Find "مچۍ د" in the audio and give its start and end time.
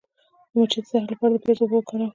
0.57-0.85